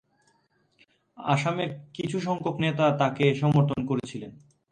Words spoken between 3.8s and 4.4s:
করেছিলেন।